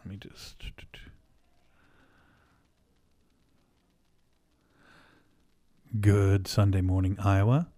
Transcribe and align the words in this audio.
Let 0.00 0.10
me 0.10 0.16
just. 0.16 0.56
Good 6.00 6.46
Sunday 6.48 6.80
morning, 6.80 7.16
Iowa. 7.22 7.68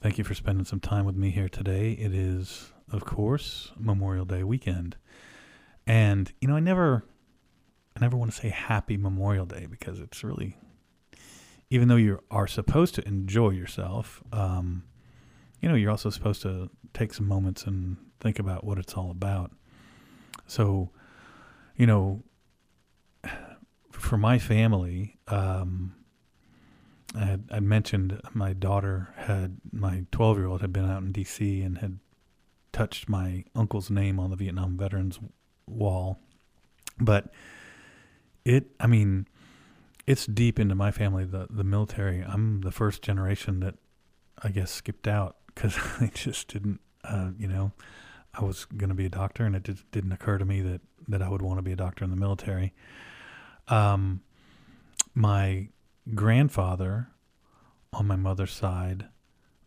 Thank 0.00 0.18
you 0.18 0.24
for 0.24 0.34
spending 0.34 0.64
some 0.64 0.78
time 0.78 1.04
with 1.04 1.16
me 1.16 1.30
here 1.30 1.48
today. 1.48 1.92
It 1.92 2.14
is, 2.14 2.72
of 2.92 3.04
course, 3.04 3.72
Memorial 3.76 4.24
Day 4.24 4.44
weekend. 4.44 4.96
And, 5.86 6.30
you 6.40 6.46
know, 6.46 6.54
I 6.54 6.60
never 6.60 7.02
I 7.96 8.00
never 8.00 8.16
want 8.16 8.30
to 8.32 8.36
say 8.36 8.50
happy 8.50 8.96
Memorial 8.96 9.46
Day 9.46 9.66
because 9.66 9.98
it's 9.98 10.22
really 10.22 10.56
even 11.70 11.88
though 11.88 11.96
you 11.96 12.20
are 12.30 12.46
supposed 12.46 12.94
to 12.94 13.08
enjoy 13.08 13.50
yourself, 13.50 14.22
um, 14.32 14.84
you 15.60 15.68
know, 15.68 15.74
you're 15.74 15.90
also 15.90 16.10
supposed 16.10 16.42
to 16.42 16.70
take 16.94 17.12
some 17.12 17.26
moments 17.26 17.64
and 17.64 17.96
think 18.20 18.38
about 18.38 18.62
what 18.62 18.78
it's 18.78 18.94
all 18.94 19.10
about. 19.10 19.50
So, 20.46 20.90
you 21.76 21.86
know, 21.86 22.22
for 23.92 24.16
my 24.16 24.38
family, 24.38 25.18
um, 25.28 25.94
I, 27.14 27.24
had, 27.24 27.48
I 27.50 27.60
mentioned 27.60 28.20
my 28.34 28.52
daughter 28.52 29.08
had 29.16 29.58
my 29.72 30.04
12 30.12 30.38
year 30.38 30.46
old 30.46 30.60
had 30.60 30.72
been 30.72 30.88
out 30.88 31.02
in 31.02 31.12
D.C. 31.12 31.62
and 31.62 31.78
had 31.78 31.98
touched 32.72 33.08
my 33.08 33.44
uncle's 33.54 33.90
name 33.90 34.20
on 34.20 34.30
the 34.30 34.36
Vietnam 34.36 34.76
Veterans 34.76 35.18
Wall, 35.66 36.18
but 36.98 37.32
it, 38.44 38.70
I 38.78 38.86
mean, 38.86 39.26
it's 40.06 40.26
deep 40.26 40.60
into 40.60 40.74
my 40.74 40.90
family. 40.90 41.24
The 41.24 41.48
the 41.50 41.64
military. 41.64 42.22
I'm 42.22 42.60
the 42.60 42.70
first 42.70 43.02
generation 43.02 43.60
that 43.60 43.74
I 44.42 44.50
guess 44.50 44.70
skipped 44.70 45.08
out 45.08 45.36
because 45.46 45.76
I 46.00 46.10
just 46.14 46.48
didn't. 46.48 46.80
Uh, 47.02 47.30
you 47.38 47.46
know, 47.46 47.72
I 48.38 48.44
was 48.44 48.64
going 48.66 48.88
to 48.88 48.94
be 48.94 49.06
a 49.06 49.10
doctor, 49.10 49.44
and 49.44 49.56
it 49.56 49.64
just 49.64 49.90
didn't 49.90 50.12
occur 50.12 50.38
to 50.38 50.44
me 50.44 50.60
that 50.60 50.80
that 51.08 51.22
I 51.22 51.28
would 51.28 51.42
want 51.42 51.58
to 51.58 51.62
be 51.62 51.72
a 51.72 51.76
doctor 51.76 52.04
in 52.04 52.10
the 52.10 52.16
military. 52.16 52.74
Um, 53.68 54.22
my 55.14 55.68
grandfather 56.14 57.08
on 57.92 58.06
my 58.06 58.16
mother's 58.16 58.52
side 58.52 59.06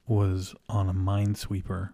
was 0.07 0.53
on 0.67 0.89
a 0.89 0.93
minesweeper 0.93 1.93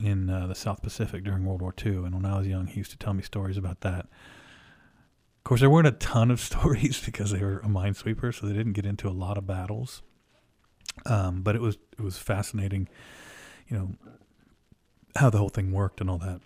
in 0.00 0.30
uh, 0.30 0.46
the 0.46 0.54
South 0.54 0.82
Pacific 0.82 1.24
during 1.24 1.44
World 1.44 1.60
War 1.60 1.74
II, 1.84 1.96
and 1.96 2.14
when 2.14 2.24
I 2.24 2.38
was 2.38 2.46
young, 2.46 2.66
he 2.66 2.78
used 2.78 2.92
to 2.92 2.98
tell 2.98 3.14
me 3.14 3.22
stories 3.22 3.56
about 3.56 3.80
that. 3.80 4.06
Of 4.06 5.44
course, 5.44 5.60
there 5.60 5.70
weren't 5.70 5.88
a 5.88 5.92
ton 5.92 6.30
of 6.30 6.40
stories 6.50 7.02
because 7.04 7.30
they 7.30 7.40
were 7.40 7.58
a 7.58 7.68
minesweeper, 7.68 8.34
so 8.34 8.46
they 8.46 8.52
didn't 8.52 8.72
get 8.72 8.86
into 8.86 9.08
a 9.08 9.10
lot 9.10 9.38
of 9.38 9.46
battles. 9.46 10.02
Um, 11.06 11.42
but 11.42 11.54
it 11.54 11.60
was 11.60 11.76
it 11.92 12.02
was 12.02 12.18
fascinating, 12.18 12.88
you 13.68 13.76
know, 13.76 13.94
how 15.16 15.30
the 15.30 15.38
whole 15.38 15.48
thing 15.48 15.72
worked 15.72 16.00
and 16.00 16.10
all 16.10 16.18
that. 16.18 16.40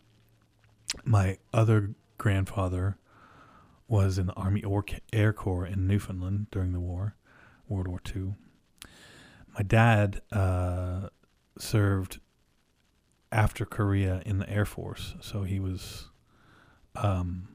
My 1.05 1.39
other 1.53 1.95
grandfather 2.19 2.97
was 3.89 4.19
in 4.19 4.27
the 4.27 4.33
Army 4.35 4.63
Air 5.13 5.33
Corps 5.33 5.67
in 5.67 5.87
Newfoundland 5.87 6.47
during 6.51 6.73
the 6.73 6.81
war, 6.81 7.17
World 7.69 7.89
War 7.89 8.01
II. 8.15 8.35
My 9.55 9.63
dad 9.63 10.23
uh, 10.31 11.09
served 11.59 12.21
after 13.31 13.65
Korea 13.65 14.23
in 14.25 14.39
the 14.39 14.49
Air 14.49 14.65
Force, 14.65 15.15
so 15.21 15.43
he 15.43 15.61
was 15.61 16.09
um, 16.95 17.49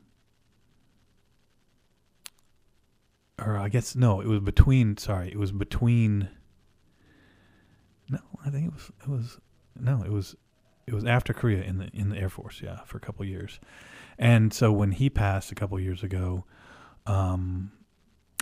or 3.43 3.57
I 3.57 3.69
guess 3.69 3.95
no, 3.95 4.21
it 4.21 4.27
was 4.27 4.39
between. 4.39 4.97
Sorry, 4.97 5.29
it 5.29 5.37
was 5.37 5.51
between. 5.51 6.29
No, 8.09 8.19
I 8.45 8.49
think 8.49 8.67
it 8.67 8.73
was. 8.73 8.91
It 9.01 9.07
was 9.07 9.37
no, 9.79 10.03
it 10.03 10.11
was. 10.11 10.35
It 10.87 10.93
was 10.93 11.03
after 11.03 11.33
Korea 11.33 11.63
in 11.63 11.77
the 11.77 11.89
in 11.93 12.09
the 12.09 12.17
Air 12.17 12.29
Force, 12.29 12.61
yeah, 12.63 12.79
for 12.85 12.97
a 12.97 13.01
couple 13.01 13.25
years, 13.25 13.59
and 14.17 14.53
so 14.53 14.71
when 14.71 14.91
he 14.91 15.09
passed 15.09 15.51
a 15.51 15.55
couple 15.55 15.77
years 15.79 16.01
ago, 16.01 16.45
um, 17.05 17.73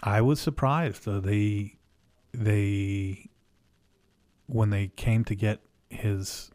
I 0.03 0.21
was 0.21 0.39
surprised. 0.39 1.07
Uh, 1.07 1.19
they 1.19 1.77
they 2.33 3.29
when 4.45 4.69
they 4.69 4.88
came 4.88 5.23
to 5.25 5.35
get 5.35 5.61
his 5.89 6.51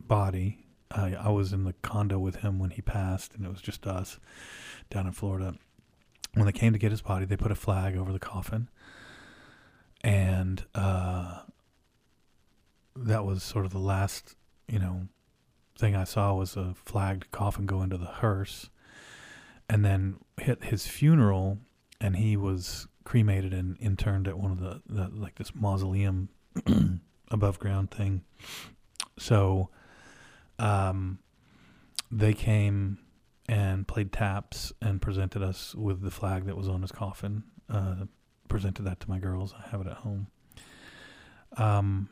body, 0.00 0.66
I, 0.90 1.14
I 1.14 1.28
was 1.30 1.52
in 1.52 1.64
the 1.64 1.74
condo 1.82 2.18
with 2.18 2.36
him 2.36 2.58
when 2.58 2.70
he 2.70 2.82
passed, 2.82 3.34
and 3.34 3.44
it 3.44 3.48
was 3.48 3.60
just 3.60 3.86
us 3.86 4.18
down 4.90 5.06
in 5.06 5.12
Florida. 5.12 5.54
When 6.34 6.46
they 6.46 6.52
came 6.52 6.72
to 6.72 6.78
get 6.78 6.90
his 6.90 7.02
body, 7.02 7.24
they 7.24 7.36
put 7.36 7.50
a 7.50 7.56
flag 7.56 7.96
over 7.96 8.12
the 8.12 8.18
coffin, 8.18 8.68
and 10.02 10.64
uh, 10.74 11.40
that 12.94 13.24
was 13.24 13.42
sort 13.42 13.64
of 13.64 13.72
the 13.72 13.78
last, 13.78 14.36
you 14.68 14.78
know, 14.78 15.08
thing 15.76 15.94
I 15.94 16.04
saw 16.04 16.34
was 16.34 16.56
a 16.56 16.74
flagged 16.84 17.30
coffin 17.30 17.66
go 17.66 17.82
into 17.82 17.96
the 17.96 18.06
hearse, 18.06 18.70
and 19.68 19.84
then 19.84 20.16
hit 20.40 20.64
his 20.64 20.86
funeral, 20.86 21.58
and 22.00 22.16
he 22.16 22.36
was 22.36 22.86
cremated 23.04 23.52
and 23.52 23.76
interned 23.80 24.26
at 24.26 24.38
one 24.38 24.50
of 24.50 24.60
the, 24.60 24.82
the 24.88 25.08
like 25.08 25.36
this 25.36 25.54
mausoleum 25.54 26.28
above 27.30 27.58
ground 27.58 27.90
thing. 27.90 28.22
So, 29.18 29.70
um, 30.58 31.18
they 32.10 32.34
came 32.34 32.98
and 33.48 33.86
played 33.86 34.12
taps 34.12 34.72
and 34.82 35.00
presented 35.00 35.42
us 35.42 35.74
with 35.74 36.02
the 36.02 36.10
flag 36.10 36.46
that 36.46 36.56
was 36.56 36.68
on 36.68 36.82
his 36.82 36.92
coffin. 36.92 37.44
Uh, 37.68 38.04
presented 38.48 38.82
that 38.82 39.00
to 39.00 39.10
my 39.10 39.18
girls. 39.18 39.54
I 39.58 39.68
have 39.70 39.80
it 39.80 39.86
at 39.86 39.98
home. 39.98 40.28
Um, 41.56 42.08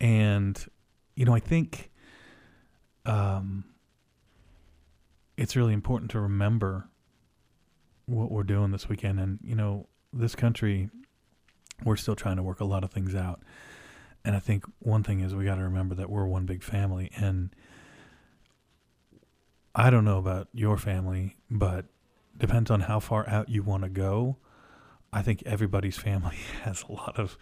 and 0.00 0.64
you 1.14 1.24
know, 1.24 1.34
I 1.34 1.40
think 1.40 1.90
um, 3.06 3.64
it's 5.36 5.56
really 5.56 5.72
important 5.72 6.10
to 6.12 6.20
remember 6.20 6.88
what 8.06 8.30
we're 8.30 8.42
doing 8.42 8.70
this 8.70 8.88
weekend. 8.88 9.20
And 9.20 9.38
you 9.42 9.54
know, 9.54 9.88
this 10.12 10.34
country, 10.34 10.90
we're 11.84 11.96
still 11.96 12.16
trying 12.16 12.36
to 12.36 12.42
work 12.42 12.60
a 12.60 12.64
lot 12.64 12.84
of 12.84 12.90
things 12.90 13.14
out. 13.14 13.40
And 14.24 14.34
I 14.34 14.40
think 14.40 14.64
one 14.80 15.02
thing 15.02 15.20
is 15.20 15.34
we 15.34 15.44
got 15.44 15.56
to 15.56 15.62
remember 15.62 15.94
that 15.94 16.10
we're 16.10 16.26
one 16.26 16.46
big 16.46 16.62
family 16.62 17.10
and 17.16 17.54
I 19.78 19.90
don't 19.90 20.06
know 20.06 20.18
about 20.18 20.48
your 20.54 20.78
family, 20.78 21.36
but 21.50 21.84
depends 22.36 22.70
on 22.70 22.80
how 22.80 22.98
far 22.98 23.28
out 23.28 23.50
you 23.50 23.62
want 23.62 23.82
to 23.82 23.90
go. 23.90 24.38
I 25.12 25.22
think 25.22 25.42
everybody's 25.44 25.98
family 25.98 26.36
has 26.62 26.84
a 26.88 26.92
lot 26.92 27.18
of 27.18 27.36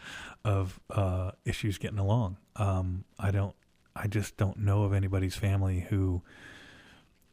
of 0.45 0.81
uh, 0.91 1.31
issues 1.45 1.79
getting 1.79 1.99
along. 1.99 2.39
Um, 2.57 3.05
I 3.19 3.31
don't. 3.31 3.55
I 3.97 4.07
just 4.07 4.37
don't 4.37 4.59
know 4.59 4.85
of 4.85 4.93
anybody's 4.93 5.37
family 5.37 5.81
who 5.89 6.23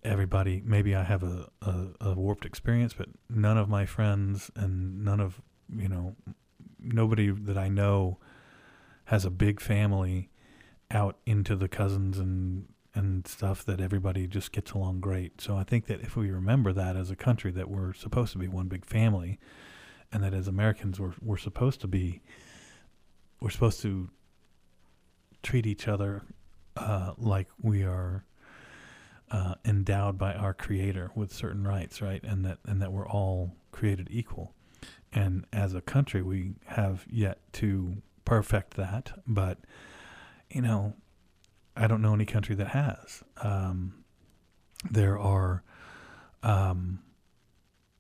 everybody. 0.03 0.61
Maybe 0.66 0.95
I 0.95 1.03
have 1.03 1.23
a, 1.23 1.49
a, 1.61 1.88
a 2.01 2.13
warped 2.13 2.45
experience, 2.45 2.94
but 2.94 3.09
none 3.29 3.57
of 3.57 3.69
my 3.69 3.85
friends 3.85 4.51
and 4.55 5.03
none 5.03 5.19
of 5.19 5.41
you 5.75 5.88
know 5.88 6.16
nobody 6.79 7.31
that 7.31 7.57
I 7.57 7.69
know 7.69 8.19
has 9.05 9.25
a 9.25 9.29
big 9.29 9.59
family 9.59 10.29
out 10.89 11.17
into 11.25 11.55
the 11.55 11.67
cousins 11.67 12.17
and 12.17 12.67
and 12.93 13.25
stuff 13.25 13.63
that 13.63 13.79
everybody 13.79 14.28
just 14.28 14.51
gets 14.51 14.72
along 14.72 14.99
great. 14.99 15.39
So 15.39 15.55
I 15.55 15.63
think 15.63 15.85
that 15.88 16.01
if 16.01 16.17
we 16.17 16.29
remember 16.29 16.73
that 16.73 16.97
as 16.97 17.09
a 17.09 17.16
country 17.16 17.51
that 17.51 17.69
we're 17.69 17.93
supposed 17.93 18.33
to 18.33 18.38
be 18.38 18.49
one 18.49 18.67
big 18.67 18.85
family 18.85 19.39
and 20.11 20.22
that 20.23 20.33
as 20.33 20.47
Americans 20.47 20.99
we're 20.99 21.13
we're 21.22 21.38
supposed 21.38 21.81
to 21.81 21.88
be 21.88 22.22
we're 23.39 23.49
supposed 23.49 23.81
to 23.81 24.09
treat 25.41 25.66
each 25.66 25.88
other 25.88 26.23
uh, 26.81 27.13
like 27.17 27.47
we 27.61 27.83
are 27.83 28.25
uh, 29.29 29.55
endowed 29.63 30.17
by 30.17 30.33
our 30.33 30.53
creator 30.53 31.11
with 31.15 31.31
certain 31.31 31.65
rights, 31.65 32.01
right? 32.01 32.23
And 32.23 32.45
that 32.45 32.57
and 32.65 32.81
that 32.81 32.91
we're 32.91 33.07
all 33.07 33.55
created 33.71 34.07
equal. 34.11 34.53
And 35.13 35.45
as 35.53 35.73
a 35.73 35.81
country 35.81 36.21
we 36.21 36.55
have 36.65 37.05
yet 37.09 37.39
to 37.53 38.01
perfect 38.25 38.75
that, 38.75 39.11
but 39.27 39.59
you 40.49 40.61
know, 40.61 40.95
I 41.75 41.87
don't 41.87 42.01
know 42.01 42.13
any 42.13 42.25
country 42.25 42.55
that 42.55 42.69
has. 42.69 43.23
Um, 43.41 44.03
there 44.89 45.17
are 45.17 45.63
um, 46.43 46.99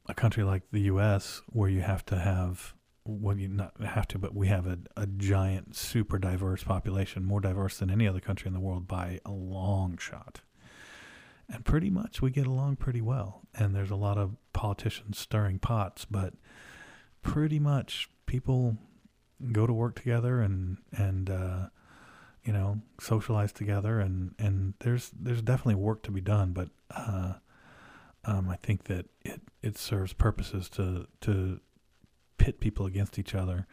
a 0.07 0.13
country 0.13 0.43
like 0.43 0.63
the 0.71 0.81
U.S. 0.81 1.41
where 1.47 1.69
you 1.69 1.81
have 1.81 2.05
to 2.07 2.17
have 2.19 2.73
well, 3.05 3.37
you 3.37 3.47
not 3.47 3.79
have 3.81 4.07
to, 4.09 4.19
but 4.19 4.35
we 4.35 4.47
have 4.47 4.67
a, 4.67 4.79
a 4.95 5.07
giant, 5.07 5.75
super 5.75 6.19
diverse 6.19 6.63
population, 6.63 7.25
more 7.25 7.41
diverse 7.41 7.77
than 7.79 7.89
any 7.89 8.07
other 8.07 8.19
country 8.19 8.47
in 8.47 8.53
the 8.53 8.59
world 8.59 8.87
by 8.87 9.19
a 9.25 9.31
long 9.31 9.97
shot. 9.97 10.41
And 11.49 11.65
pretty 11.65 11.89
much 11.89 12.21
we 12.21 12.31
get 12.31 12.47
along 12.47 12.77
pretty 12.77 13.01
well. 13.01 13.41
And 13.53 13.75
there's 13.75 13.91
a 13.91 13.95
lot 13.95 14.17
of 14.17 14.35
politicians 14.53 15.17
stirring 15.17 15.59
pots, 15.59 16.05
but 16.05 16.33
pretty 17.21 17.59
much 17.59 18.09
people 18.25 18.77
go 19.51 19.65
to 19.65 19.73
work 19.73 19.95
together 19.95 20.39
and 20.39 20.77
and 20.91 21.29
uh, 21.29 21.67
you 22.43 22.53
know, 22.53 22.81
socialize 22.99 23.51
together, 23.51 23.99
and 23.99 24.33
and 24.39 24.73
there's 24.79 25.11
there's 25.19 25.41
definitely 25.41 25.75
work 25.75 26.03
to 26.03 26.11
be 26.11 26.21
done, 26.21 26.53
but 26.53 26.69
uh, 26.89 27.33
um, 28.25 28.49
I 28.49 28.55
think 28.55 28.85
that 28.85 29.05
it 29.21 29.41
it 29.61 29.77
serves 29.77 30.13
purposes 30.13 30.69
to 30.69 31.07
to 31.21 31.59
pit 32.41 32.59
people 32.59 32.85
against 32.87 33.19
each 33.19 33.35
other, 33.35 33.67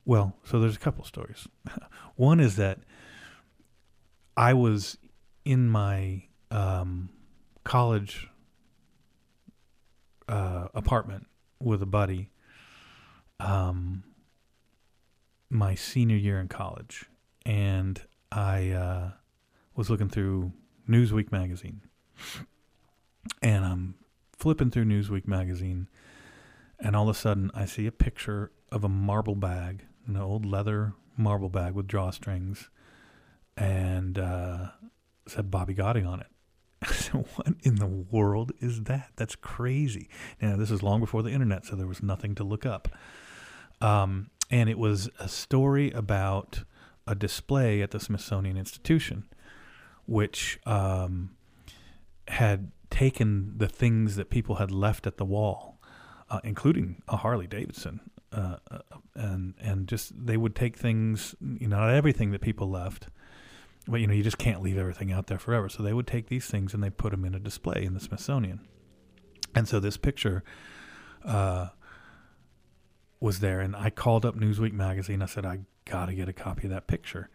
Well, 0.04 0.34
so 0.44 0.60
there's 0.60 0.76
a 0.76 0.81
couple 0.81 1.04
stories. 1.04 1.48
One 2.16 2.40
is 2.40 2.56
that 2.56 2.81
I 4.36 4.52
was 4.52 4.98
in 5.44 5.69
my 5.69 6.25
um, 6.50 7.08
college 7.64 8.28
uh, 10.28 10.69
apartment 10.75 11.26
with 11.58 11.82
a 11.82 11.86
buddy 11.86 12.31
um, 13.40 14.04
my 15.50 15.75
senior 15.75 16.16
year 16.16 16.40
in 16.40 16.48
college, 16.48 17.04
and 17.44 18.00
I 18.32 18.70
uh, 18.70 19.10
was 19.76 19.90
looking 19.90 20.08
through 20.08 20.52
Newsweek 20.88 21.30
magazine, 21.30 21.82
and 23.42 23.64
I'm 23.64 23.94
flipping 24.37 24.70
through 24.70 24.84
Newsweek 24.84 25.26
magazine, 25.26 25.88
and 26.84 26.94
all 26.94 27.08
of 27.08 27.16
a 27.16 27.19
sudden 27.19 27.50
I 27.54 27.64
see 27.64 27.86
a 27.86 27.92
picture 27.92 28.52
of 28.70 28.84
a 28.84 28.88
marble 28.88 29.34
bag, 29.34 29.86
an 30.06 30.16
old 30.16 30.44
leather 30.44 30.92
marble 31.16 31.48
bag 31.48 31.72
with 31.72 31.88
drawstrings, 31.88 32.69
and 33.56 34.19
uh, 34.19 34.69
said 35.26 35.50
Bobby 35.50 35.75
Gotti 35.75 36.06
on 36.06 36.20
it. 36.20 36.26
what 37.12 37.54
in 37.62 37.76
the 37.76 37.86
world 37.86 38.52
is 38.60 38.82
that? 38.82 39.12
That's 39.16 39.34
crazy. 39.34 40.10
Now, 40.42 40.56
this 40.56 40.70
is 40.70 40.82
long 40.82 41.00
before 41.00 41.22
the 41.22 41.31
internet, 41.31 41.64
so 41.64 41.75
there 41.75 41.86
was 41.86 42.02
nothing 42.02 42.34
to 42.34 42.44
look 42.44 42.66
up. 42.66 42.88
Um, 43.80 44.30
and 44.50 44.69
it 44.69 44.78
was 44.78 45.08
a 45.19 45.28
story 45.28 45.90
about 45.90 46.64
a 47.06 47.14
display 47.14 47.80
at 47.80 47.92
the 47.92 48.00
Smithsonian 48.00 48.58
Institution, 48.58 49.25
which 50.04 50.60
um, 50.66 51.30
had 52.28 52.70
taken 52.90 53.54
the 53.56 53.69
things 53.69 54.16
that 54.16 54.28
people 54.28 54.56
had 54.56 54.70
left 54.70 55.06
at 55.06 55.16
the 55.16 55.25
wall, 55.25 55.74
uh, 56.34 56.40
including 56.42 57.00
a 57.06 57.16
Harley 57.16 57.46
Davidson, 57.46 58.00
uh, 58.32 58.56
uh, 58.69 58.78
and 59.14 59.54
and 59.60 59.86
just 59.86 60.12
they 60.26 60.36
would 60.36 60.56
take 60.56 60.76
things, 60.76 61.36
you 61.40 61.69
know, 61.69 61.78
not 61.78 61.94
everything 61.94 62.32
that 62.32 62.40
people 62.40 62.69
left, 62.69 63.06
but 63.86 64.00
you 64.00 64.08
know 64.08 64.14
you 64.14 64.25
just 64.25 64.38
can't 64.38 64.60
leave 64.60 64.76
everything 64.76 65.12
out 65.12 65.28
there 65.28 65.38
forever. 65.38 65.69
So 65.69 65.84
they 65.84 65.92
would 65.92 66.08
take 66.08 66.28
these 66.28 66.46
things 66.46 66.75
and 66.75 66.82
they 66.82 66.90
put 66.90 67.12
them 67.12 67.25
in 67.25 67.36
a 67.36 67.38
display 67.38 67.84
in 67.84 67.94
the 67.94 68.00
Smithsonian. 68.00 68.66
And 69.54 69.69
so 69.69 69.78
this 69.78 69.96
picture 69.96 70.42
uh, 71.25 71.69
was 73.20 73.38
there, 73.38 73.60
and 73.60 73.76
I 73.76 73.90
called 73.90 74.26
up 74.26 74.34
Newsweek 74.34 74.72
magazine. 74.72 75.22
I 75.22 75.26
said 75.26 75.46
I 75.46 75.60
got 75.84 76.06
to 76.06 76.14
get 76.14 76.28
a 76.28 76.32
copy 76.32 76.66
of 76.66 76.70
that 76.70 76.88
picture, 76.88 77.30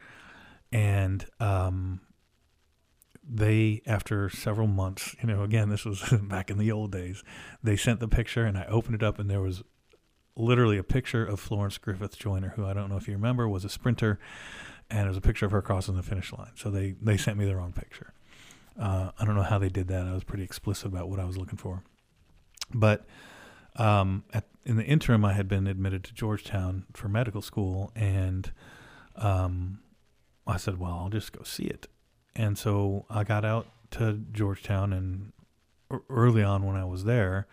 and 0.74 1.25
um, 1.40 2.02
they 3.30 3.81
after 3.86 4.30
several 4.30 4.68
months, 4.68 5.16
you 5.22 5.28
know, 5.28 5.44
again 5.44 5.70
this 5.70 5.86
was 5.86 6.02
back 6.24 6.50
in 6.50 6.58
the 6.58 6.72
old 6.72 6.92
days, 6.92 7.24
they 7.64 7.76
sent 7.76 8.00
the 8.00 8.08
picture, 8.08 8.46
and 8.46 8.58
I 8.58 8.66
opened 8.66 8.96
it 8.96 9.04
up, 9.04 9.20
and 9.20 9.30
there 9.30 9.42
was 9.42 9.64
literally 10.36 10.78
a 10.78 10.84
picture 10.84 11.26
of 11.26 11.40
Florence 11.40 11.78
Griffith 11.78 12.18
Joyner, 12.18 12.54
who 12.56 12.66
I 12.66 12.74
don't 12.74 12.90
know 12.90 12.98
if 12.98 13.08
you 13.08 13.14
remember 13.14 13.48
was 13.48 13.66
a 13.66 13.70
sprinter 13.70 14.20
and 14.90 15.06
it 15.06 15.08
was 15.08 15.18
a 15.18 15.22
picture 15.22 15.46
of 15.46 15.52
her 15.52 15.62
crossing 15.62 15.96
the 15.96 16.04
finish 16.04 16.34
line. 16.34 16.52
So 16.56 16.70
they 16.70 16.96
they 17.02 17.18
sent 17.18 17.38
me 17.38 17.46
the 17.46 17.56
wrong 17.56 17.74
picture. 17.74 18.14
Uh, 18.80 19.12
I 19.20 19.26
don't 19.26 19.36
know 19.36 19.44
how 19.44 19.60
they 19.60 19.70
did 19.70 19.88
that. 19.90 20.08
I 20.08 20.14
was 20.14 20.24
pretty 20.24 20.44
explicit 20.44 20.86
about 20.86 21.10
what 21.10 21.20
I 21.20 21.26
was 21.26 21.38
looking 21.38 21.58
for, 21.58 21.84
but 22.74 23.06
um, 23.76 24.24
at, 24.33 24.45
in 24.66 24.78
the 24.78 24.86
interim, 24.86 25.26
I 25.26 25.33
had 25.33 25.48
been 25.48 25.68
admitted 25.68 26.04
to 26.06 26.14
Georgetown 26.14 26.86
for 26.94 27.09
medical 27.09 27.42
school, 27.42 27.92
and 27.95 28.52
um, 29.16 29.80
I 30.48 30.57
said, 30.57 30.80
"Well, 30.80 30.94
I'll 30.94 31.09
just 31.09 31.33
go 31.33 31.44
see 31.44 31.66
it." 31.66 31.88
And 32.40 32.58
so 32.58 33.06
I 33.10 33.26
got 33.26 33.44
out 33.44 33.68
to 33.92 34.14
Georgetown, 34.31 34.94
and 34.94 35.34
early 36.10 36.42
on 36.42 36.66
when 36.66 36.78
I 36.78 36.86
was 36.86 37.04
there, 37.04 37.48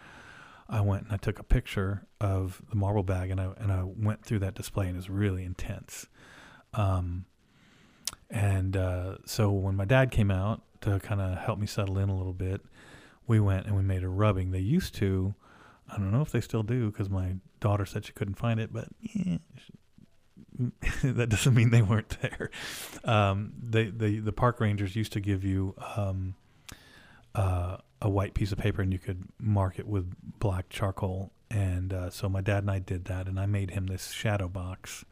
I 0.68 0.80
went 0.80 1.06
and 1.06 1.12
I 1.12 1.16
took 1.16 1.40
a 1.40 1.42
picture 1.42 2.06
of 2.20 2.62
the 2.70 2.76
marble 2.76 3.02
bag, 3.02 3.30
and 3.30 3.40
I 3.40 3.48
and 3.56 3.72
I 3.72 3.82
went 3.82 4.24
through 4.24 4.38
that 4.40 4.54
display, 4.54 4.86
and 4.86 4.94
it 4.94 4.98
was 4.98 5.10
really 5.10 5.44
intense. 5.44 6.06
Um, 6.72 7.24
and 8.30 8.76
uh, 8.76 9.16
so 9.24 9.50
when 9.50 9.74
my 9.74 9.86
dad 9.86 10.12
came 10.12 10.30
out 10.30 10.62
to 10.82 11.00
kind 11.00 11.20
of 11.20 11.36
help 11.36 11.58
me 11.58 11.66
settle 11.66 11.98
in 11.98 12.08
a 12.08 12.16
little 12.16 12.32
bit, 12.32 12.60
we 13.26 13.40
went 13.40 13.66
and 13.66 13.74
we 13.74 13.82
made 13.82 14.04
a 14.04 14.08
rubbing. 14.08 14.52
They 14.52 14.60
used 14.60 14.94
to, 14.96 15.34
I 15.88 15.96
don't 15.96 16.12
know 16.12 16.22
if 16.22 16.30
they 16.30 16.40
still 16.40 16.62
do 16.62 16.92
because 16.92 17.10
my 17.10 17.34
daughter 17.58 17.86
said 17.86 18.04
she 18.04 18.12
couldn't 18.12 18.36
find 18.36 18.60
it, 18.60 18.72
but 18.72 18.86
yeah, 19.00 19.38
that 21.02 21.28
doesn't 21.28 21.54
mean 21.54 21.70
they 21.70 21.82
weren't 21.82 22.16
there. 22.20 22.50
Um, 23.04 23.52
they, 23.62 23.84
the 23.84 24.20
the 24.20 24.32
park 24.32 24.60
rangers 24.60 24.96
used 24.96 25.12
to 25.12 25.20
give 25.20 25.44
you 25.44 25.74
um, 25.96 26.34
uh, 27.34 27.78
a 28.00 28.08
white 28.08 28.34
piece 28.34 28.52
of 28.52 28.58
paper 28.58 28.82
and 28.82 28.92
you 28.92 28.98
could 28.98 29.24
mark 29.38 29.78
it 29.78 29.86
with 29.86 30.12
black 30.38 30.68
charcoal. 30.68 31.32
And 31.50 31.92
uh, 31.92 32.10
so 32.10 32.28
my 32.28 32.40
dad 32.40 32.64
and 32.64 32.70
I 32.70 32.80
did 32.80 33.04
that, 33.04 33.28
and 33.28 33.38
I 33.38 33.46
made 33.46 33.70
him 33.70 33.86
this 33.86 34.10
shadow 34.10 34.48
box 34.48 35.04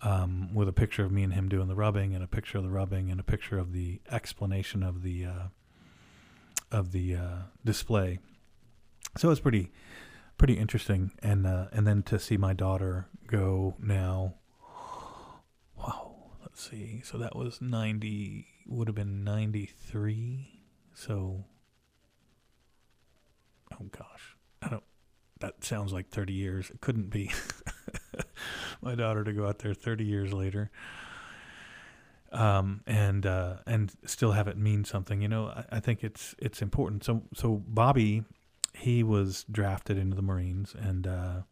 um, 0.00 0.54
with 0.54 0.68
a 0.68 0.72
picture 0.72 1.04
of 1.04 1.10
me 1.10 1.24
and 1.24 1.34
him 1.34 1.48
doing 1.48 1.66
the 1.66 1.74
rubbing, 1.74 2.14
and 2.14 2.22
a 2.22 2.28
picture 2.28 2.58
of 2.58 2.64
the 2.64 2.70
rubbing, 2.70 3.10
and 3.10 3.18
a 3.18 3.24
picture 3.24 3.58
of 3.58 3.72
the 3.72 4.00
explanation 4.10 4.82
of 4.82 5.02
the 5.02 5.24
uh, 5.24 5.42
of 6.70 6.92
the 6.92 7.16
uh, 7.16 7.38
display. 7.64 8.18
So 9.16 9.30
it's 9.30 9.40
pretty 9.40 9.72
pretty 10.38 10.54
interesting, 10.54 11.12
and 11.22 11.46
uh, 11.46 11.66
and 11.72 11.86
then 11.86 12.02
to 12.04 12.18
see 12.18 12.36
my 12.36 12.52
daughter 12.52 13.08
go 13.26 13.74
now. 13.78 14.34
Wow, 15.76 16.14
let's 16.40 16.68
see. 16.68 17.02
So 17.04 17.18
that 17.18 17.36
was 17.36 17.60
ninety. 17.60 18.46
Would 18.66 18.88
have 18.88 18.94
been 18.94 19.24
ninety 19.24 19.66
three. 19.66 20.48
So. 20.94 21.44
Oh 23.72 23.86
gosh, 23.90 24.36
I 24.60 24.68
don't. 24.68 24.84
That 25.40 25.64
sounds 25.64 25.92
like 25.92 26.10
thirty 26.10 26.34
years. 26.34 26.70
It 26.70 26.80
couldn't 26.80 27.10
be. 27.10 27.30
my 28.82 28.94
daughter 28.94 29.22
to 29.24 29.32
go 29.32 29.46
out 29.46 29.60
there 29.60 29.72
30 29.74 30.04
years 30.04 30.32
later 30.32 30.70
um, 32.32 32.80
and 32.86 33.26
uh, 33.26 33.56
and 33.66 33.92
still 34.06 34.32
have 34.32 34.48
it 34.48 34.56
mean 34.56 34.84
something. 34.84 35.20
You 35.20 35.28
know, 35.28 35.48
I, 35.48 35.64
I, 35.72 35.80
think 35.80 36.02
it's 36.02 36.34
it's 36.38 36.62
important. 36.62 37.04
So 37.04 37.22
so 37.34 37.62
Bobby 37.66 38.24
he 38.74 39.02
was 39.02 39.44
drafted 39.50 39.98
into 39.98 40.16
the 40.16 40.22
Marines, 40.22 40.74
and 40.78 41.06
uh, 41.06 41.42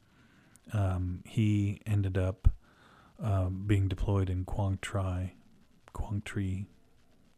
um, 0.73 1.23
he 1.27 1.81
ended 1.87 2.17
up 2.17 2.49
um, 3.23 3.65
being 3.67 3.89
deployed 3.89 4.31
in 4.31 4.45
Quang 4.45 4.79
Tri, 4.81 5.35
Quang 5.93 6.23
Tri. 6.25 6.67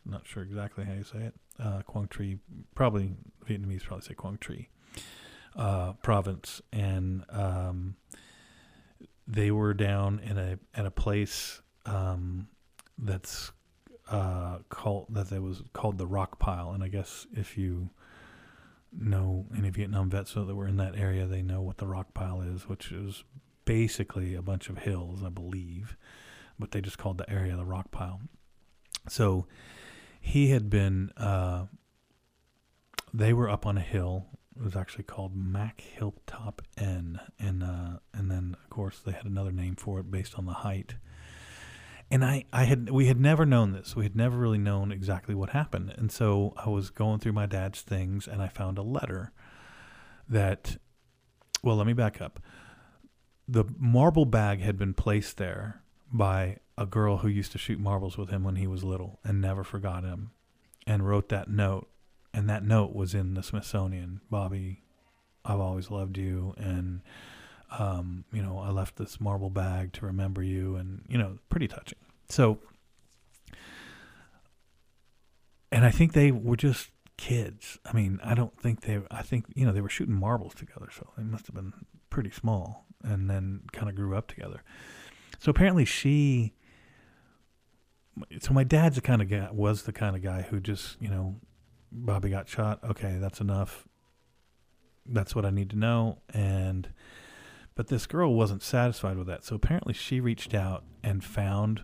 Not 0.05 0.27
sure 0.27 0.43
exactly 0.43 0.85
how 0.85 0.95
you 0.95 1.05
say 1.05 1.19
it. 1.19 1.35
Uh, 1.63 1.83
Quang 1.83 2.09
Tri, 2.09 2.39
probably 2.75 3.13
Vietnamese 3.47 3.85
probably 3.85 4.07
say 4.07 4.15
Quang 4.15 4.39
Tri 4.41 4.69
uh, 5.57 5.93
province, 5.95 6.63
and 6.73 7.25
um, 7.31 7.97
they 9.27 9.51
were 9.51 9.75
down 9.75 10.21
in 10.21 10.39
a 10.39 10.59
at 10.75 10.87
a 10.87 10.91
place 10.91 11.61
um, 11.87 12.49
that's 12.99 13.53
uh, 14.11 14.59
called 14.69 15.07
that 15.11 15.29
they 15.31 15.39
was 15.39 15.63
called 15.73 15.99
the 15.99 16.07
Rock 16.07 16.39
Pile, 16.39 16.73
and 16.73 16.83
I 16.83 16.89
guess 16.89 17.27
if 17.35 17.59
you 17.59 17.91
know 18.97 19.47
any 19.57 19.71
Vietnam 19.71 20.11
vets 20.11 20.35
that 20.35 20.47
were 20.55 20.69
in 20.69 20.77
that 20.77 20.97
area, 20.97 21.27
they 21.27 21.43
know 21.43 21.63
what 21.63 21.79
the 21.79 21.87
Rock 21.87 22.15
Pile 22.15 22.43
is, 22.43 22.69
which 22.69 22.93
is 22.93 23.25
basically 23.65 24.35
a 24.35 24.43
bunch 24.43 24.69
of 24.69 24.79
hills, 24.79 25.23
I 25.25 25.29
believe, 25.29 25.97
but 26.59 26.73
they 26.73 26.81
just 26.81 26.99
called 26.99 27.19
the 27.19 27.31
area 27.31 27.57
the 27.57 27.65
Rock 27.65 27.91
Pile. 27.91 28.21
So 29.09 29.47
he 30.21 30.51
had 30.51 30.71
been. 30.71 31.11
Uh, 31.17 31.67
they 33.15 33.33
were 33.33 33.49
up 33.49 33.67
on 33.67 33.77
a 33.77 33.83
hill. 33.83 34.27
It 34.57 34.63
was 34.63 34.77
actually 34.77 35.05
called 35.05 35.35
Mac 35.35 35.81
Hilltop 35.81 36.63
N, 36.77 37.21
and 37.39 37.63
uh, 37.63 37.99
and 38.13 38.31
then 38.31 38.57
of 38.63 38.71
course 38.71 39.01
they 39.01 39.13
had 39.13 39.25
another 39.25 39.53
name 39.53 39.77
for 39.77 40.01
it 40.01 40.11
based 40.11 40.39
on 40.39 40.47
the 40.47 40.53
height 40.53 40.95
and 42.13 42.23
I, 42.23 42.45
I 42.53 42.65
had 42.65 42.91
we 42.91 43.07
had 43.07 43.19
never 43.19 43.47
known 43.47 43.73
this. 43.73 43.97
We 43.97 44.05
had 44.05 44.15
never 44.15 44.37
really 44.37 44.59
known 44.59 44.93
exactly 44.93 45.35
what 45.35 45.51
happened. 45.51 45.95
And 45.97 46.13
so 46.13 46.53
I 46.59 46.69
was 46.69 46.91
going 46.91 47.21
through 47.21 47.33
my 47.33 47.47
dad's 47.47 47.81
things 47.81 48.29
and 48.29 48.43
I 48.43 48.49
found 48.49 48.77
a 48.77 48.83
letter 48.83 49.33
that 50.29 50.77
well, 51.63 51.77
let 51.77 51.87
me 51.87 51.95
back 51.95 52.21
up. 52.21 52.39
The 53.49 53.65
marble 53.79 54.27
bag 54.27 54.61
had 54.61 54.77
been 54.77 54.93
placed 54.93 55.39
there 55.39 55.81
by 56.13 56.59
a 56.77 56.85
girl 56.85 57.19
who 57.19 57.29
used 57.29 57.53
to 57.53 57.59
shoot 57.59 57.81
marbles 57.81 58.19
with 58.19 58.29
him 58.29 58.45
when 58.45 58.57
he 58.57 58.67
was 58.67 58.85
little 58.85 59.19
and 59.25 59.41
never 59.41 59.65
forgot 59.65 60.05
him 60.05 60.33
and 60.87 61.09
wrote 61.09 61.31
that 61.31 61.49
note. 61.49 61.89
And 62.35 62.49
that 62.51 62.63
note 62.63 62.95
was 62.95 63.15
in 63.15 63.35
the 63.35 63.43
Smithsonian. 63.43 64.21
Bobby, 64.29 64.83
I've 65.47 65.61
always 65.61 65.91
loved 65.91 66.19
you 66.19 66.53
and 66.59 67.01
um, 67.79 68.25
you 68.33 68.43
know, 68.43 68.59
I 68.59 68.71
left 68.71 68.97
this 68.97 69.21
marble 69.21 69.51
bag 69.51 69.93
to 69.95 70.07
remember 70.07 70.43
you, 70.43 70.77
and 70.77 71.05
you 71.09 71.19
know, 71.19 71.39
pretty 71.49 71.69
touching. 71.69 71.99
So, 72.29 72.59
and 75.71 75.85
I 75.85 75.91
think 75.91 76.13
they 76.13 76.31
were 76.31 76.57
just 76.57 76.91
kids. 77.17 77.79
I 77.85 77.93
mean, 77.93 78.21
I 78.23 78.35
don't 78.35 78.59
think 78.59 78.83
they. 78.83 79.01
I 79.11 79.23
think 79.23 79.47
you 79.55 79.65
know 79.65 79.73
they 79.73 79.81
were 79.81 79.89
shooting 79.89 80.15
marbles 80.15 80.55
together, 80.55 80.89
so 80.95 81.11
they 81.17 81.23
must 81.23 81.47
have 81.47 81.55
been 81.55 81.73
pretty 82.11 82.31
small, 82.31 82.85
and 83.03 83.31
then 83.31 83.63
kind 83.73 83.89
of 83.89 83.95
grew 83.95 84.17
up 84.17 84.29
together. 84.29 84.63
So 85.39 85.51
apparently, 85.51 85.85
she. 85.85 86.55
So 88.41 88.53
my 88.53 88.65
dad's 88.65 88.97
the 88.97 89.01
kind 89.01 89.23
of 89.23 89.31
guy 89.31 89.49
was 89.51 89.85
the 89.85 89.93
kind 89.93 90.15
of 90.15 90.23
guy 90.23 90.43
who 90.43 90.61
just 90.61 91.01
you 91.01 91.09
know, 91.09 91.37
Bobby 91.91 92.29
got 92.29 92.49
shot. 92.49 92.81
Okay, 92.85 93.17
that's 93.19 93.41
enough. 93.41 93.89
That's 95.07 95.35
what 95.35 95.47
I 95.47 95.51
need 95.51 95.71
to 95.71 95.79
know, 95.79 96.19
and 96.33 96.89
but 97.75 97.89
this 97.89 98.07
girl 98.07 98.35
wasn't 98.35 98.63
satisfied 98.63 99.17
with 99.17 99.27
that. 99.27 99.45
So 99.45 99.57
apparently 99.57 99.95
she 99.95 100.21
reached 100.21 100.55
out 100.55 100.85
and 101.03 101.25
found. 101.25 101.83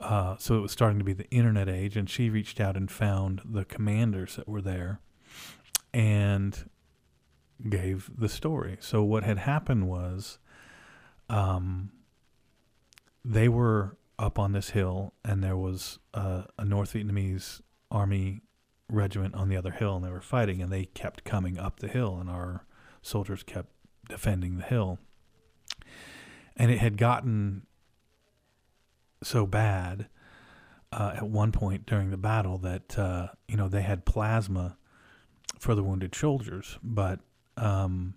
Uh, 0.00 0.36
so 0.38 0.56
it 0.56 0.60
was 0.60 0.72
starting 0.72 0.98
to 0.98 1.04
be 1.04 1.12
the 1.12 1.28
internet 1.30 1.68
age, 1.68 1.96
and 1.96 2.08
she 2.08 2.30
reached 2.30 2.60
out 2.60 2.76
and 2.76 2.90
found 2.90 3.42
the 3.44 3.64
commanders 3.64 4.36
that 4.36 4.48
were 4.48 4.62
there 4.62 5.00
and 5.92 6.70
gave 7.68 8.10
the 8.16 8.28
story. 8.28 8.76
So 8.80 9.02
what 9.02 9.24
had 9.24 9.38
happened 9.38 9.88
was 9.88 10.38
um, 11.28 11.90
they 13.24 13.48
were 13.48 13.96
up 14.18 14.38
on 14.38 14.52
this 14.52 14.70
hill, 14.70 15.14
and 15.24 15.42
there 15.42 15.56
was 15.56 15.98
a, 16.14 16.44
a 16.58 16.64
North 16.64 16.92
Vietnamese 16.92 17.60
army 17.90 18.42
regiment 18.88 19.34
on 19.34 19.48
the 19.48 19.56
other 19.56 19.72
hill, 19.72 19.96
and 19.96 20.04
they 20.04 20.10
were 20.10 20.20
fighting, 20.20 20.62
and 20.62 20.72
they 20.72 20.84
kept 20.84 21.24
coming 21.24 21.58
up 21.58 21.80
the 21.80 21.88
hill, 21.88 22.18
and 22.20 22.30
our 22.30 22.64
soldiers 23.02 23.42
kept 23.42 23.70
defending 24.08 24.56
the 24.56 24.64
hill. 24.64 24.98
And 26.56 26.70
it 26.70 26.78
had 26.78 26.96
gotten 26.96 27.66
so 29.22 29.46
bad 29.46 30.08
uh, 30.92 31.12
at 31.16 31.28
one 31.28 31.52
point 31.52 31.86
during 31.86 32.10
the 32.10 32.16
battle 32.16 32.58
that 32.58 32.98
uh, 32.98 33.28
you 33.46 33.56
know 33.56 33.68
they 33.68 33.82
had 33.82 34.04
plasma 34.04 34.76
for 35.58 35.74
the 35.74 35.82
wounded 35.82 36.14
soldiers, 36.14 36.78
but 36.82 37.20
um, 37.56 38.14